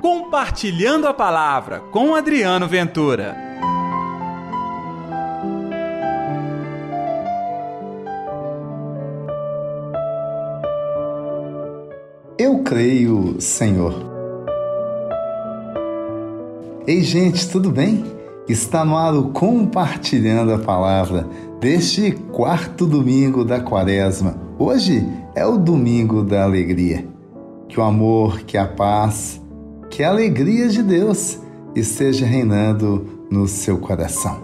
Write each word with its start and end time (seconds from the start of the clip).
Compartilhando 0.00 1.06
a 1.06 1.12
Palavra 1.12 1.80
com 1.92 2.14
Adriano 2.14 2.66
Ventura. 2.66 3.36
Eu 12.38 12.60
creio, 12.60 13.38
Senhor. 13.42 13.94
Ei, 16.86 17.02
gente, 17.02 17.50
tudo 17.50 17.70
bem? 17.70 18.02
Está 18.48 18.86
no 18.86 18.96
ar 18.96 19.14
o 19.14 19.28
Compartilhando 19.32 20.54
a 20.54 20.58
Palavra 20.58 21.28
deste 21.60 22.12
quarto 22.32 22.86
domingo 22.86 23.44
da 23.44 23.60
Quaresma. 23.60 24.34
Hoje 24.58 25.06
é 25.34 25.44
o 25.44 25.58
domingo 25.58 26.22
da 26.22 26.44
alegria. 26.44 27.06
Que 27.68 27.78
o 27.78 27.82
amor, 27.82 28.40
que 28.40 28.56
a 28.56 28.66
paz, 28.66 29.40
que 29.90 30.04
a 30.04 30.08
alegria 30.08 30.68
de 30.68 30.82
Deus 30.82 31.38
esteja 31.74 32.24
reinando 32.24 33.26
no 33.30 33.46
seu 33.48 33.76
coração. 33.78 34.40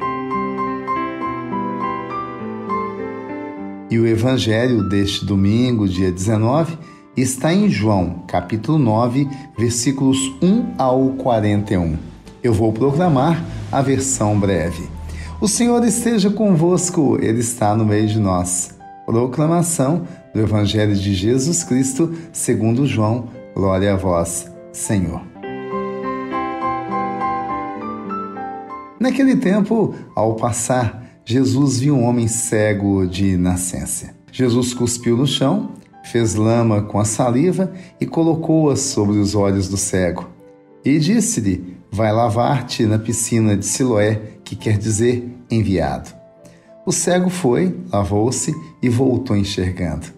E 3.88 3.98
o 3.98 4.06
evangelho 4.06 4.88
deste 4.88 5.24
domingo, 5.24 5.88
dia 5.88 6.10
19, 6.10 6.77
está 7.16 7.55
em 7.55 7.69
João, 7.70 8.24
capítulo 8.27 8.78
9, 8.78 9.28
versículos 9.56 10.19
1 10.42 10.74
ao 10.77 11.10
41. 11.10 11.97
Eu 12.42 12.52
vou 12.52 12.72
proclamar 12.72 13.42
a 13.70 13.80
versão 13.80 14.38
breve. 14.38 14.88
O 15.41 15.47
Senhor 15.47 15.83
esteja 15.84 16.28
convosco, 16.30 17.16
Ele 17.20 17.41
está 17.41 17.77
no 17.77 17.84
meio 17.84 18.08
de 18.08 18.19
nós. 18.19 18.74
Proclamação 19.06 20.02
do 20.34 20.41
Evangelho 20.41 20.94
de 20.94 21.14
Jesus 21.14 21.62
Cristo, 21.62 22.12
segundo 22.33 22.86
João. 22.86 23.28
Glória 23.55 23.94
a 23.94 23.97
vós, 23.97 24.50
Senhor. 24.72 25.36
Naquele 29.07 29.37
tempo, 29.37 29.95
ao 30.17 30.35
passar, 30.35 31.21
Jesus 31.25 31.79
viu 31.79 31.95
um 31.95 32.03
homem 32.03 32.27
cego 32.27 33.07
de 33.07 33.37
nascença. 33.37 34.12
Jesus 34.33 34.75
cuspiu 34.75 35.17
no 35.17 35.29
chão, 35.29 35.75
fez 36.03 36.35
lama 36.35 36.83
com 36.83 36.99
a 36.99 37.05
saliva 37.05 37.73
e 38.01 38.05
colocou-a 38.05 38.75
sobre 38.75 39.19
os 39.19 39.37
olhos 39.37 39.69
do 39.69 39.77
cego. 39.77 40.29
E 40.84 40.99
disse-lhe: 40.99 41.77
Vai 41.89 42.12
lavar-te 42.12 42.84
na 42.84 42.99
piscina 42.99 43.57
de 43.57 43.65
Siloé, 43.65 44.21
que 44.43 44.57
quer 44.57 44.77
dizer 44.77 45.33
enviado. 45.49 46.11
O 46.84 46.91
cego 46.91 47.31
foi, 47.31 47.79
lavou-se 47.93 48.53
e 48.83 48.89
voltou 48.89 49.37
enxergando. 49.37 50.09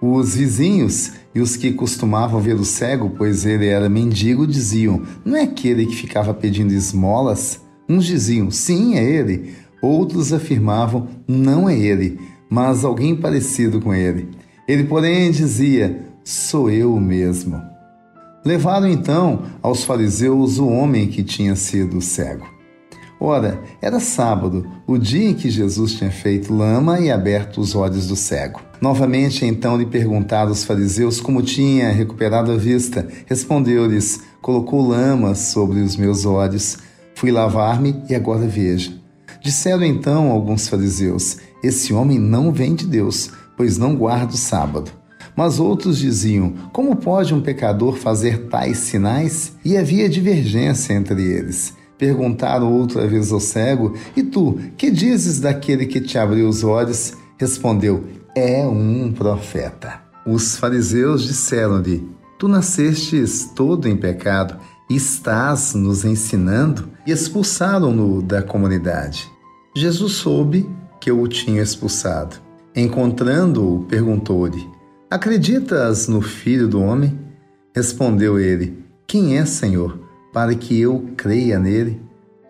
Os 0.00 0.36
vizinhos 0.36 1.14
e 1.34 1.40
os 1.40 1.56
que 1.56 1.72
costumavam 1.72 2.40
ver 2.40 2.54
o 2.54 2.64
cego, 2.64 3.10
pois 3.10 3.44
ele 3.44 3.66
era 3.66 3.88
mendigo, 3.88 4.46
diziam: 4.46 5.02
Não 5.24 5.36
é 5.36 5.42
aquele 5.42 5.84
que 5.84 5.96
ficava 5.96 6.32
pedindo 6.32 6.72
esmolas? 6.72 7.68
Uns 7.90 8.06
diziam, 8.06 8.52
sim, 8.52 8.96
é 8.96 9.02
ele. 9.02 9.52
Outros 9.82 10.32
afirmavam, 10.32 11.08
não 11.26 11.68
é 11.68 11.76
ele, 11.76 12.20
mas 12.48 12.84
alguém 12.84 13.16
parecido 13.16 13.80
com 13.80 13.92
ele. 13.92 14.28
Ele, 14.68 14.84
porém, 14.84 15.32
dizia, 15.32 16.00
sou 16.22 16.70
eu 16.70 17.00
mesmo. 17.00 17.60
Levaram 18.44 18.86
então 18.86 19.42
aos 19.60 19.82
fariseus 19.82 20.60
o 20.60 20.68
homem 20.68 21.08
que 21.08 21.24
tinha 21.24 21.56
sido 21.56 22.00
cego. 22.00 22.46
Ora, 23.18 23.60
era 23.82 23.98
sábado, 23.98 24.64
o 24.86 24.96
dia 24.96 25.30
em 25.30 25.34
que 25.34 25.50
Jesus 25.50 25.94
tinha 25.94 26.12
feito 26.12 26.54
lama 26.54 27.00
e 27.00 27.10
aberto 27.10 27.60
os 27.60 27.74
olhos 27.74 28.06
do 28.06 28.14
cego. 28.14 28.60
Novamente, 28.80 29.44
então, 29.44 29.76
lhe 29.76 29.84
perguntaram 29.84 30.52
os 30.52 30.62
fariseus 30.62 31.20
como 31.20 31.42
tinha 31.42 31.90
recuperado 31.90 32.52
a 32.52 32.56
vista. 32.56 33.08
Respondeu-lhes: 33.26 34.20
Colocou 34.40 34.86
lama 34.86 35.34
sobre 35.34 35.80
os 35.80 35.96
meus 35.96 36.24
olhos 36.24 36.78
Fui 37.20 37.30
lavar-me 37.30 38.02
e 38.08 38.14
agora 38.14 38.46
veja. 38.48 38.94
Disseram 39.42 39.84
então 39.84 40.30
alguns 40.30 40.66
fariseus: 40.68 41.36
Esse 41.62 41.92
homem 41.92 42.18
não 42.18 42.50
vem 42.50 42.74
de 42.74 42.86
Deus, 42.86 43.30
pois 43.58 43.76
não 43.76 43.94
guarda 43.94 44.32
o 44.32 44.38
sábado. 44.38 44.90
Mas 45.36 45.60
outros 45.60 45.98
diziam: 45.98 46.54
Como 46.72 46.96
pode 46.96 47.34
um 47.34 47.42
pecador 47.42 47.94
fazer 47.96 48.48
tais 48.48 48.78
sinais? 48.78 49.52
E 49.62 49.76
havia 49.76 50.08
divergência 50.08 50.94
entre 50.94 51.22
eles. 51.22 51.74
Perguntaram 51.98 52.72
outra 52.72 53.06
vez 53.06 53.30
ao 53.30 53.38
cego: 53.38 53.94
E 54.16 54.22
tu, 54.22 54.58
que 54.78 54.90
dizes 54.90 55.40
daquele 55.40 55.84
que 55.84 56.00
te 56.00 56.16
abriu 56.16 56.48
os 56.48 56.64
olhos? 56.64 57.12
Respondeu: 57.36 58.02
É 58.34 58.66
um 58.66 59.12
profeta. 59.12 60.00
Os 60.24 60.56
fariseus 60.56 61.24
disseram-lhe: 61.24 62.02
Tu 62.38 62.48
nascestes 62.48 63.44
todo 63.54 63.86
em 63.86 63.94
pecado 63.94 64.58
estás 64.96 65.74
nos 65.74 66.04
ensinando? 66.04 66.88
E 67.06 67.12
expulsaram-no 67.12 68.20
da 68.20 68.42
comunidade. 68.42 69.30
Jesus 69.74 70.12
soube 70.14 70.68
que 71.00 71.10
o 71.12 71.26
tinha 71.28 71.62
expulsado. 71.62 72.36
Encontrando-o, 72.74 73.84
perguntou-lhe: 73.84 74.68
Acreditas 75.10 76.08
no 76.08 76.20
Filho 76.20 76.68
do 76.68 76.80
Homem? 76.80 77.18
Respondeu 77.74 78.38
ele: 78.38 78.84
Quem 79.06 79.38
é, 79.38 79.44
Senhor, 79.44 79.98
para 80.32 80.54
que 80.54 80.80
eu 80.80 81.10
creia 81.16 81.58
nele? 81.58 82.00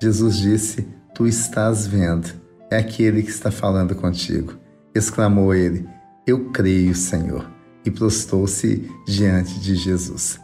Jesus 0.01 0.39
disse: 0.39 0.89
Tu 1.15 1.27
estás 1.27 1.87
vendo. 1.87 2.29
É 2.71 2.79
aquele 2.79 3.23
que 3.23 3.31
está 3.31 3.51
falando 3.51 3.95
contigo. 3.95 4.55
Exclamou 4.95 5.55
ele: 5.55 5.87
Eu 6.27 6.51
creio, 6.51 6.95
Senhor. 6.95 7.47
E 7.85 7.91
prostrou-se 7.91 8.91
diante 9.07 9.59
de 9.61 9.75
Jesus. 9.75 10.39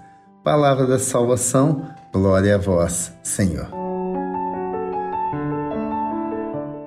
Palavra 0.46 0.86
da 0.86 0.96
salvação, 0.96 1.82
glória 2.12 2.54
a 2.54 2.58
vós, 2.58 3.12
Senhor. 3.20 3.66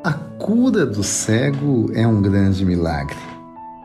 A 0.02 0.14
cura 0.38 0.86
do 0.86 1.04
cego 1.04 1.92
é 1.94 2.08
um 2.08 2.22
grande 2.22 2.64
milagre. 2.64 3.18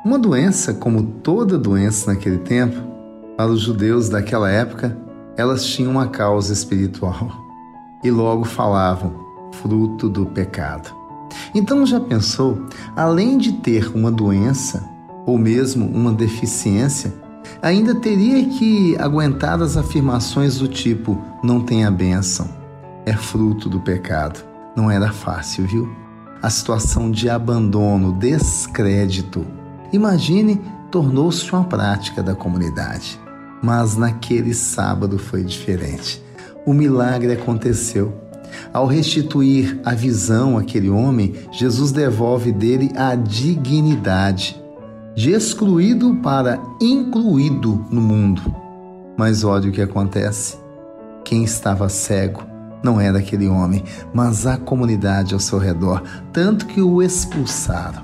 Uma 0.05 0.17
doença, 0.17 0.75
como 0.75 1.03
toda 1.03 1.59
doença 1.59 2.13
naquele 2.13 2.39
tempo, 2.39 2.81
para 3.37 3.51
os 3.51 3.63
judeus 3.63 4.09
daquela 4.09 4.49
época, 4.49 4.97
elas 5.37 5.65
tinham 5.65 5.91
uma 5.91 6.07
causa 6.07 6.53
espiritual 6.53 7.33
e 8.05 8.13
logo 8.13 8.45
falavam 8.45 9.13
fruto 9.55 10.09
do 10.09 10.25
pecado. 10.25 10.95
Então 11.53 11.85
já 11.85 11.99
pensou, 11.99 12.65
além 12.95 13.39
de 13.39 13.55
ter 13.55 13.91
uma 13.93 14.13
doença 14.13 14.89
ou 15.27 15.37
mesmo 15.37 15.85
uma 15.85 16.13
deficiência, 16.13 17.24
ainda 17.65 17.95
teria 17.95 18.45
que 18.45 18.95
aguentar 18.99 19.63
as 19.63 19.77
afirmações 19.77 20.59
do 20.59 20.69
tipo: 20.69 21.19
não 21.43 21.63
tem 21.63 21.87
a 21.87 21.91
bênção, 21.91 22.47
é 23.07 23.15
fruto 23.15 23.71
do 23.71 23.81
pecado. 23.81 24.45
Não 24.77 24.91
era 24.91 25.11
fácil, 25.11 25.67
viu? 25.67 25.97
A 26.43 26.51
situação 26.51 27.11
de 27.11 27.31
abandono, 27.31 28.13
descrédito. 28.13 29.47
Imagine, 29.93 30.61
tornou-se 30.91 31.51
uma 31.53 31.65
prática 31.65 32.23
da 32.23 32.35
comunidade. 32.35 33.19
Mas 33.63 33.97
naquele 33.97 34.53
sábado 34.53 35.19
foi 35.19 35.43
diferente. 35.43 36.23
O 36.67 36.75
milagre 36.75 37.33
aconteceu. 37.33 38.13
Ao 38.73 38.87
restituir 38.87 39.81
a 39.85 39.95
visão 39.95 40.59
àquele 40.59 40.91
homem, 40.91 41.35
Jesus 41.51 41.93
devolve 41.93 42.53
dele 42.53 42.93
a 42.95 43.15
dignidade 43.15 44.63
de 45.15 45.31
excluído 45.31 46.17
para 46.17 46.61
incluído 46.81 47.85
no 47.91 48.01
mundo. 48.01 48.43
Mas 49.17 49.45
olha 49.45 49.69
o 49.69 49.73
que 49.73 49.81
acontece. 49.81 50.59
Quem 51.25 51.45
estava 51.45 51.89
cego 51.89 52.43
não 52.83 53.01
era 53.01 53.19
aquele 53.19 53.49
homem, 53.49 53.85
mas 54.13 54.47
a 54.47 54.59
comunidade 54.59 55.33
ao 55.33 55.41
seu 55.41 55.59
redor, 55.59 56.03
tanto 56.33 56.67
que 56.67 56.81
o 56.83 57.01
expulsaram. 57.01 58.03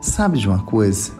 Sabe 0.00 0.38
de 0.38 0.48
uma 0.48 0.62
coisa? 0.62 1.12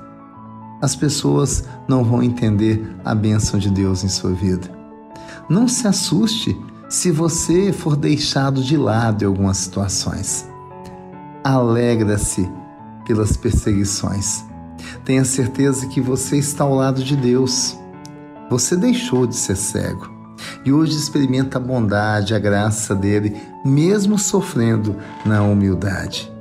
As 0.83 0.95
pessoas 0.95 1.65
não 1.89 2.05
vão 2.05 2.23
entender 2.23 2.95
a 3.05 3.15
bênção 3.15 3.59
de 3.59 3.71
Deus 3.71 4.05
em 4.05 4.09
sua 4.09 4.33
vida. 4.33 4.69
Não 5.49 5.67
se 5.69 5.87
assuste 5.87 6.55
se 6.89 7.11
você 7.11 7.73
for 7.73 7.97
deixado 7.97 8.63
de 8.63 8.77
lado 8.77 9.23
em 9.23 9.27
algumas 9.27 9.59
situações. 9.59 10.47
Alegra-se 11.43 12.51
pelas 13.07 13.37
perseguições 13.37 14.45
Tenha 15.05 15.25
certeza 15.25 15.87
que 15.87 16.01
você 16.01 16.39
está 16.39 16.65
ao 16.65 16.75
lado 16.75 17.05
de 17.05 17.15
Deus. 17.15 17.79
Você 18.49 18.75
deixou 18.75 19.27
de 19.27 19.37
ser 19.37 19.57
cego 19.57 20.13
e 20.65 20.73
hoje 20.73 20.97
experimenta 20.97 21.59
a 21.59 21.61
bondade, 21.61 22.35
a 22.35 22.39
graça 22.39 22.95
dele, 22.95 23.37
mesmo 23.65 24.19
sofrendo 24.19 24.97
na 25.25 25.43
humildade. 25.43 26.33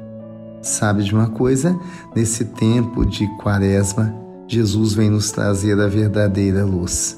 Sabe 0.61 1.03
de 1.03 1.13
uma 1.13 1.29
coisa? 1.29 1.77
Nesse 2.15 2.45
tempo 2.45 3.05
de 3.05 3.27
quaresma, 3.37 4.15
Jesus 4.47 4.93
vem 4.93 5.09
nos 5.09 5.31
trazer 5.31 5.79
a 5.79 5.87
verdadeira 5.87 6.63
luz. 6.63 7.17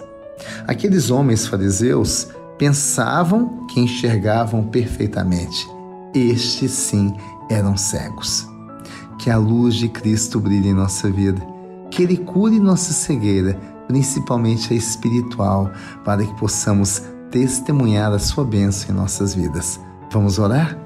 Aqueles 0.68 1.12
homens 1.12 1.46
fariseus 1.46 2.28
pensavam 2.58 3.68
que 3.68 3.80
enxergavam 3.80 4.64
perfeitamente. 4.64 5.68
Estes 6.14 6.72
sim 6.72 7.16
eram 7.50 7.78
cegos 7.78 8.55
que 9.18 9.30
a 9.30 9.38
luz 9.38 9.76
de 9.76 9.90
Cristo 9.90 10.40
brilhe 10.40 10.70
em 10.70 10.74
nossa 10.74 11.10
vida, 11.10 11.42
que 11.90 12.04
Ele 12.04 12.18
cure 12.18 12.60
nossa 12.60 12.94
cegueira, 12.94 13.60
principalmente 13.88 14.74
a 14.74 14.76
espiritual, 14.76 15.72
para 16.04 16.26
que 16.26 16.34
possamos 16.36 17.02
testemunhar 17.32 18.12
a 18.12 18.20
sua 18.20 18.44
bênção 18.44 18.94
em 18.94 18.98
nossas 18.98 19.34
vidas. 19.34 19.80
Vamos 20.12 20.40
orar? 20.40 20.85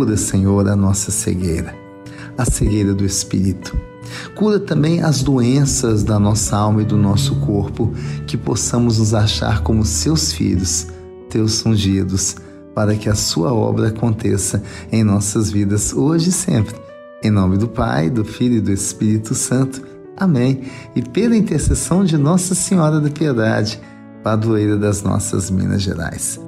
Cura, 0.00 0.16
Senhor, 0.16 0.66
a 0.66 0.74
nossa 0.74 1.10
cegueira, 1.10 1.74
a 2.38 2.46
cegueira 2.46 2.94
do 2.94 3.04
espírito. 3.04 3.78
Cura 4.34 4.58
também 4.58 5.02
as 5.02 5.22
doenças 5.22 6.02
da 6.02 6.18
nossa 6.18 6.56
alma 6.56 6.80
e 6.80 6.86
do 6.86 6.96
nosso 6.96 7.36
corpo, 7.40 7.92
que 8.26 8.34
possamos 8.34 8.98
nos 8.98 9.12
achar 9.12 9.62
como 9.62 9.84
seus 9.84 10.32
filhos, 10.32 10.86
teus 11.28 11.66
ungidos, 11.66 12.36
para 12.74 12.96
que 12.96 13.10
a 13.10 13.14
sua 13.14 13.52
obra 13.52 13.88
aconteça 13.88 14.62
em 14.90 15.04
nossas 15.04 15.50
vidas 15.50 15.92
hoje 15.92 16.30
e 16.30 16.32
sempre. 16.32 16.76
Em 17.22 17.30
nome 17.30 17.58
do 17.58 17.68
Pai, 17.68 18.08
do 18.08 18.24
Filho 18.24 18.54
e 18.54 18.60
do 18.62 18.72
Espírito 18.72 19.34
Santo. 19.34 19.82
Amém. 20.16 20.62
E 20.96 21.02
pela 21.02 21.36
intercessão 21.36 22.06
de 22.06 22.16
Nossa 22.16 22.54
Senhora 22.54 23.00
da 23.00 23.10
Piedade, 23.10 23.78
padroeira 24.24 24.78
das 24.78 25.02
nossas 25.02 25.50
Minas 25.50 25.82
Gerais. 25.82 26.40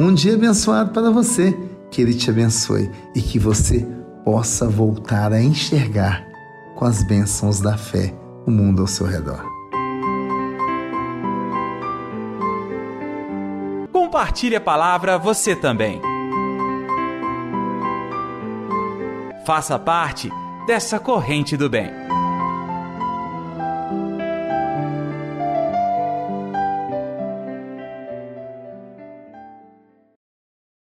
Um 0.00 0.14
dia 0.14 0.34
abençoado 0.34 0.92
para 0.92 1.10
você, 1.10 1.58
que 1.90 2.00
Ele 2.00 2.14
te 2.14 2.30
abençoe 2.30 2.88
e 3.16 3.20
que 3.20 3.36
você 3.36 3.84
possa 4.24 4.68
voltar 4.68 5.32
a 5.32 5.42
enxergar 5.42 6.24
com 6.76 6.84
as 6.84 7.02
bênçãos 7.02 7.60
da 7.60 7.76
fé 7.76 8.14
o 8.46 8.50
mundo 8.50 8.82
ao 8.82 8.86
seu 8.86 9.06
redor. 9.06 9.44
Compartilhe 13.92 14.54
a 14.54 14.60
palavra 14.60 15.18
você 15.18 15.56
também. 15.56 16.00
Faça 19.44 19.78
parte 19.78 20.30
dessa 20.66 21.00
corrente 21.00 21.56
do 21.56 21.68
bem. 21.68 21.90